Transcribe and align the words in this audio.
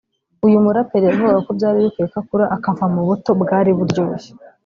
uyu 0.45 0.57
muraperi 0.65 1.05
yavugaga 1.07 1.39
ko 1.45 1.51
byari 1.57 1.77
bikwiye 1.83 2.07
ko 2.11 2.17
akura 2.21 2.45
akava 2.55 2.85
mu 2.93 3.01
buto 3.07 3.31
bwari 3.41 3.69
buryoshye 3.77 4.31